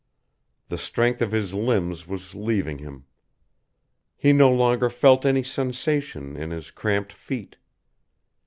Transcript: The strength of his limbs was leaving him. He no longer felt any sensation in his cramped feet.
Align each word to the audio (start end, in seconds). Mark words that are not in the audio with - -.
The 0.69 0.79
strength 0.79 1.21
of 1.21 1.31
his 1.31 1.53
limbs 1.53 2.07
was 2.07 2.33
leaving 2.33 2.79
him. 2.79 3.05
He 4.17 4.33
no 4.33 4.49
longer 4.49 4.89
felt 4.89 5.27
any 5.27 5.43
sensation 5.43 6.35
in 6.35 6.49
his 6.49 6.71
cramped 6.71 7.13
feet. 7.13 7.57